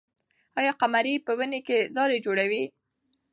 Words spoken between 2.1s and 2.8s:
جوړوي؟